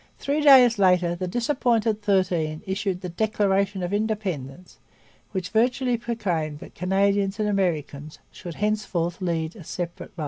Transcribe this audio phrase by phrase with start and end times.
[0.17, 4.79] Three days later the disappointed Thirteen issued the Declaration of Independence
[5.31, 10.19] which virtually proclaimed that Canadians and Americans should thenceforth live a separate life.